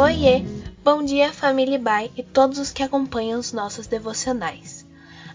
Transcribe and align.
Oiê! 0.00 0.44
Bom 0.84 1.02
dia, 1.02 1.32
família 1.32 1.76
Bai 1.76 2.08
e 2.16 2.22
todos 2.22 2.60
os 2.60 2.70
que 2.70 2.84
acompanham 2.84 3.40
os 3.40 3.52
nossos 3.52 3.88
devocionais. 3.88 4.86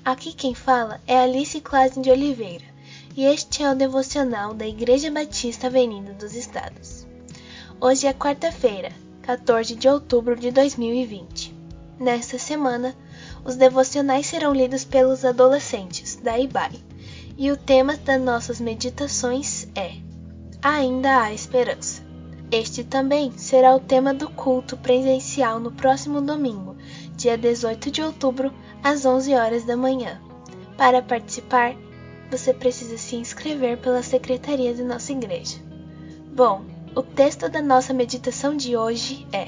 Aqui 0.05 0.31
quem 0.31 0.55
fala 0.55 1.01
é 1.05 1.19
Alice 1.19 1.59
Clasen 1.59 2.01
de 2.01 2.09
Oliveira 2.09 2.63
e 3.13 3.25
este 3.25 3.61
é 3.61 3.69
o 3.69 3.75
devocional 3.75 4.53
da 4.53 4.65
Igreja 4.65 5.11
Batista 5.11 5.67
Avenida 5.67 6.13
dos 6.13 6.33
Estados. 6.33 7.05
Hoje 7.81 8.07
é 8.07 8.13
quarta-feira, 8.13 8.93
14 9.23 9.75
de 9.75 9.89
outubro 9.89 10.33
de 10.33 10.49
2020. 10.49 11.53
Nesta 11.99 12.39
semana, 12.39 12.95
os 13.43 13.57
devocionais 13.57 14.27
serão 14.27 14.53
lidos 14.53 14.85
pelos 14.85 15.25
adolescentes 15.25 16.15
da 16.15 16.39
IBAI 16.39 16.81
e 17.37 17.51
o 17.51 17.57
tema 17.57 17.97
das 17.97 18.21
nossas 18.21 18.61
meditações 18.61 19.67
é 19.75 19.95
Ainda 20.61 21.23
há 21.23 21.33
esperança. 21.33 22.02
Este 22.53 22.83
também 22.83 23.31
será 23.35 23.75
o 23.75 23.79
tema 23.79 24.13
do 24.13 24.29
culto 24.29 24.77
presencial 24.77 25.59
no 25.59 25.71
próximo 25.71 26.21
domingo, 26.21 26.77
dia 27.17 27.35
18 27.35 27.89
de 27.89 28.03
outubro, 28.03 28.53
às 28.83 29.07
11 29.07 29.33
horas 29.33 29.63
da 29.63 29.75
manhã. 29.75 30.21
Para 30.77 31.01
participar, 31.01 31.75
você 32.29 32.53
precisa 32.53 32.95
se 32.95 33.15
inscrever 33.15 33.79
pela 33.79 34.03
secretaria 34.03 34.71
de 34.71 34.83
nossa 34.83 35.11
igreja. 35.11 35.57
Bom, 36.31 36.63
o 36.95 37.01
texto 37.01 37.49
da 37.49 37.59
nossa 37.59 37.91
meditação 37.91 38.55
de 38.55 38.77
hoje 38.77 39.25
é 39.33 39.47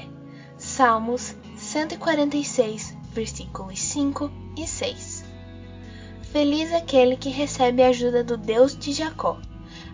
Salmos 0.58 1.36
146, 1.56 2.92
versículos 3.12 3.78
5 3.78 4.32
e 4.58 4.66
6. 4.66 5.24
Feliz 6.32 6.74
aquele 6.74 7.16
que 7.16 7.28
recebe 7.28 7.84
a 7.84 7.90
ajuda 7.90 8.24
do 8.24 8.36
Deus 8.36 8.76
de 8.76 8.92
Jacó, 8.92 9.38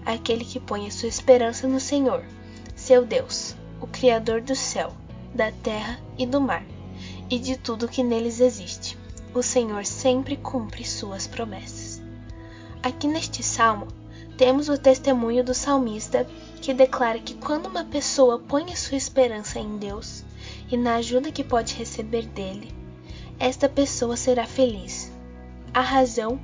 aquele 0.02 0.46
que 0.46 0.58
põe 0.58 0.86
a 0.86 0.90
sua 0.90 1.10
esperança 1.10 1.68
no 1.68 1.78
Senhor 1.78 2.24
seu 2.82 3.06
Deus, 3.06 3.54
o 3.80 3.86
Criador 3.86 4.40
do 4.40 4.56
céu, 4.56 4.92
da 5.32 5.52
terra 5.52 6.00
e 6.18 6.26
do 6.26 6.40
mar, 6.40 6.64
e 7.30 7.38
de 7.38 7.56
tudo 7.56 7.86
que 7.86 8.02
neles 8.02 8.40
existe. 8.40 8.98
O 9.32 9.40
Senhor 9.40 9.86
sempre 9.86 10.36
cumpre 10.36 10.84
suas 10.84 11.28
promessas. 11.28 12.02
Aqui 12.82 13.06
neste 13.06 13.40
salmo, 13.40 13.86
temos 14.36 14.68
o 14.68 14.76
testemunho 14.76 15.44
do 15.44 15.54
salmista 15.54 16.26
que 16.60 16.74
declara 16.74 17.20
que 17.20 17.34
quando 17.34 17.66
uma 17.66 17.84
pessoa 17.84 18.40
põe 18.40 18.72
a 18.72 18.76
sua 18.76 18.96
esperança 18.96 19.60
em 19.60 19.78
Deus 19.78 20.24
e 20.68 20.76
na 20.76 20.96
ajuda 20.96 21.30
que 21.30 21.44
pode 21.44 21.76
receber 21.76 22.26
dele, 22.26 22.74
esta 23.38 23.68
pessoa 23.68 24.16
será 24.16 24.44
feliz. 24.44 25.12
A 25.72 25.82
razão 25.82 26.40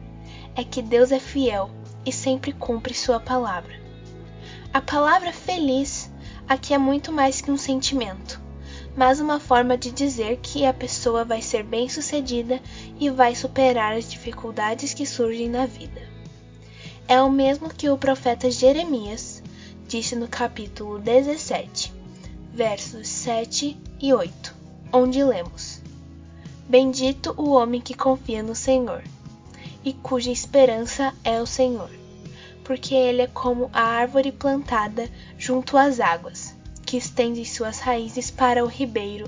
é 0.55 0.63
que 0.63 0.83
Deus 0.83 1.11
é 1.11 1.19
fiel 1.19 1.69
e 2.07 2.13
sempre 2.13 2.53
cumpre 2.53 2.95
sua 2.95 3.19
palavra. 3.19 3.75
A 4.73 4.81
palavra 4.81 5.33
feliz 5.33 6.09
aqui 6.49 6.73
é 6.73 6.79
muito 6.79 7.13
mais 7.13 7.41
que 7.41 7.51
um 7.51 7.59
sentimento, 7.59 8.41
mas 8.97 9.21
uma 9.21 9.39
forma 9.39 9.77
de 9.77 9.91
dizer 9.91 10.39
que 10.43 10.65
a 10.65 10.73
pessoa 10.73 11.25
vai 11.25 11.43
ser 11.43 11.63
bem-sucedida 11.63 12.61
e 12.99 13.11
vai 13.11 13.35
superar 13.35 13.97
as 13.97 14.11
dificuldades 14.11 14.95
que 14.95 15.05
surgem 15.05 15.49
na 15.49 15.67
vida. 15.67 16.01
É 17.07 17.21
o 17.21 17.31
mesmo 17.31 17.69
que 17.69 17.91
o 17.91 17.99
profeta 17.99 18.51
Jeremias 18.51 19.43
disse 19.87 20.17
no 20.17 20.27
capítulo 20.27 20.99
17, 20.99 21.93
versos 22.53 23.07
7 23.09 23.79
e 24.01 24.13
8, 24.13 24.55
onde 24.93 25.23
lemos: 25.23 25.81
Bendito 26.69 27.35
o 27.37 27.51
homem 27.51 27.81
que 27.81 27.95
confia 27.95 28.43
no 28.43 28.55
Senhor 28.55 29.03
e 29.85 29.93
cuja 29.93 30.31
esperança 30.31 31.15
é 31.25 31.41
o 31.41 31.47
Senhor 31.47 31.98
porque 32.69 32.95
ele 32.95 33.23
é 33.23 33.27
como 33.27 33.71
a 33.73 33.81
árvore 33.81 34.31
plantada 34.31 35.09
junto 35.39 35.79
às 35.79 36.01
águas, 36.01 36.55
que 36.85 36.99
estende 36.99 37.43
suas 37.47 37.79
raízes 37.79 38.31
para 38.31 38.63
o 38.63 38.69
ribeiro 38.69 39.27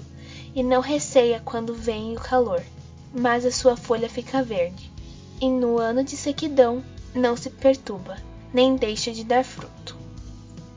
e 0.54 0.62
não 0.62 0.82
receia 0.82 1.40
quando 1.42 1.72
vem 1.72 2.14
o 2.14 2.20
calor, 2.20 2.62
mas 3.14 3.46
a 3.46 3.50
sua 3.50 3.78
folha 3.78 4.10
fica 4.10 4.42
verde. 4.42 4.92
E 5.40 5.48
no 5.48 5.78
ano 5.78 6.04
de 6.04 6.18
sequidão 6.18 6.84
não 7.14 7.34
se 7.34 7.48
perturba, 7.48 8.18
nem 8.52 8.76
deixa 8.76 9.10
de 9.10 9.24
dar 9.24 9.42
fruto. 9.42 9.96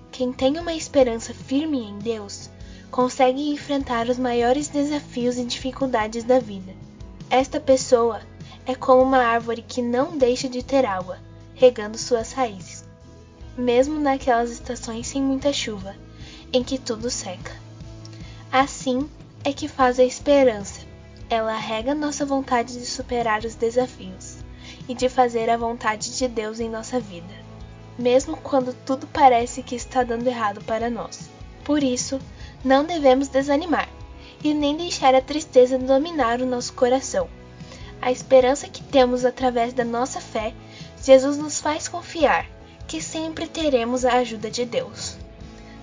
Quem 0.10 0.32
tem 0.32 0.58
uma 0.58 0.74
esperança 0.74 1.34
firme 1.34 1.84
em 1.84 2.00
Deus 2.00 2.50
consegue 2.90 3.52
enfrentar 3.52 4.08
os 4.08 4.18
maiores 4.18 4.70
desafios 4.70 5.38
e 5.38 5.44
dificuldades 5.44 6.24
da 6.24 6.40
vida. 6.40 6.72
Esta 7.30 7.60
pessoa 7.60 8.22
é 8.66 8.74
como 8.74 9.02
uma 9.02 9.18
árvore 9.18 9.66
que 9.68 9.82
não 9.82 10.18
deixa 10.18 10.48
de 10.48 10.64
ter 10.64 10.86
água 10.86 11.18
regando 11.64 11.98
suas 11.98 12.34
raízes, 12.34 12.84
mesmo 13.58 13.98
naquelas 13.98 14.52
estações 14.52 15.08
sem 15.08 15.22
muita 15.22 15.54
chuva, 15.54 15.96
em 16.52 16.62
que 16.62 16.78
tudo 16.78 17.10
seca. 17.10 17.54
Assim 18.52 19.10
é 19.46 19.54
que 19.54 19.70
faz 19.70 19.98
a 19.98 20.04
esperança. 20.04 20.82
Ela 21.30 21.56
rega 21.56 21.96
nossa 21.96 22.26
vontade 22.26 22.74
de 22.74 22.86
superar 22.86 23.46
os 23.46 23.56
desafios 23.56 24.40
e 24.90 24.94
de 24.94 25.08
fazer 25.08 25.50
a 25.50 25.56
vontade 25.56 26.18
de 26.18 26.28
Deus 26.28 26.60
em 26.60 26.70
nossa 26.70 27.00
vida, 27.00 27.34
mesmo 27.98 28.36
quando 28.36 28.76
tudo 28.86 29.08
parece 29.08 29.64
que 29.64 29.74
está 29.74 30.04
dando 30.04 30.28
errado 30.28 30.62
para 30.66 30.90
nós. 30.90 31.30
Por 31.64 31.82
isso, 31.82 32.20
não 32.62 32.84
devemos 32.84 33.30
desanimar 33.30 33.88
e 34.44 34.54
nem 34.54 34.76
deixar 34.76 35.16
a 35.16 35.22
tristeza 35.22 35.78
dominar 35.78 36.42
o 36.42 36.46
nosso 36.46 36.74
coração. 36.74 37.30
A 38.02 38.12
esperança 38.12 38.68
que 38.68 38.84
temos 38.84 39.24
através 39.24 39.72
da 39.72 39.86
nossa 39.86 40.20
fé 40.20 40.54
Jesus 41.04 41.38
nos 41.38 41.60
faz 41.60 41.90
confiar 41.90 42.50
que 42.88 43.02
sempre 43.02 43.46
teremos 43.46 44.06
a 44.06 44.14
ajuda 44.14 44.50
de 44.50 44.64
Deus. 44.64 45.18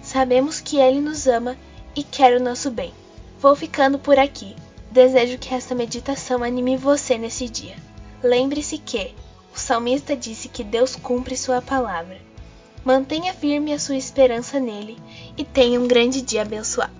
Sabemos 0.03 0.60
que 0.60 0.78
Ele 0.78 1.00
nos 1.00 1.26
ama 1.26 1.58
e 1.94 2.03
quer 2.03 2.34
o 2.34 2.42
nosso 2.42 2.70
bem. 2.70 2.94
Vou 3.38 3.54
ficando 3.54 3.98
por 3.98 4.19
aqui. 4.19 4.56
Desejo 4.91 5.38
que 5.38 5.54
esta 5.54 5.75
meditação 5.75 6.42
anime 6.42 6.76
você 6.76 7.19
nesse 7.19 7.48
dia. 7.48 7.76
Lembre-se 8.22 8.78
que 8.78 9.14
o 9.54 9.59
salmista 9.59 10.16
disse 10.16 10.48
que 10.48 10.64
Deus 10.64 10.97
cumpre 10.97 11.36
sua 11.36 11.60
palavra. 11.60 12.19
Mantenha 12.82 13.34
firme 13.34 13.75
a 13.75 13.78
sua 13.78 13.97
esperança 13.97 14.59
nele 14.59 14.98
e 15.36 15.44
tenha 15.44 15.78
um 15.78 15.86
grande 15.86 16.22
dia 16.22 16.42
abençoado. 16.42 16.99